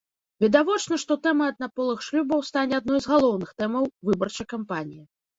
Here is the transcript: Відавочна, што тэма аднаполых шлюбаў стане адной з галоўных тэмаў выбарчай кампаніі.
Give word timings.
Відавочна, 0.43 0.95
што 1.01 1.15
тэма 1.25 1.49
аднаполых 1.51 1.99
шлюбаў 2.05 2.41
стане 2.47 2.73
адной 2.77 2.99
з 3.03 3.11
галоўных 3.11 3.51
тэмаў 3.59 3.85
выбарчай 4.11 4.47
кампаніі. 4.55 4.99